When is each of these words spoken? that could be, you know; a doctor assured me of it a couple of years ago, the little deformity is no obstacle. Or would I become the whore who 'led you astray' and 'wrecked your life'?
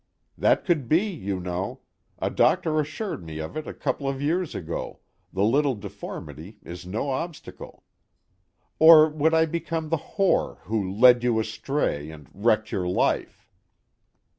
that 0.35 0.65
could 0.65 0.89
be, 0.89 1.03
you 1.07 1.39
know; 1.39 1.81
a 2.17 2.31
doctor 2.31 2.79
assured 2.79 3.23
me 3.23 3.37
of 3.37 3.55
it 3.55 3.67
a 3.67 3.71
couple 3.71 4.09
of 4.09 4.19
years 4.19 4.55
ago, 4.55 4.99
the 5.31 5.43
little 5.43 5.75
deformity 5.75 6.57
is 6.63 6.87
no 6.87 7.11
obstacle. 7.11 7.83
Or 8.79 9.07
would 9.07 9.35
I 9.35 9.45
become 9.45 9.89
the 9.89 10.15
whore 10.17 10.57
who 10.61 10.91
'led 10.91 11.23
you 11.23 11.39
astray' 11.39 12.09
and 12.09 12.27
'wrecked 12.33 12.71
your 12.71 12.87
life'? 12.87 13.47